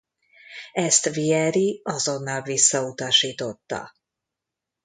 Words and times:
Ezt 0.73 1.09
Vieri 1.09 1.81
azonnal 1.83 2.41
visszautasította. 2.41 3.91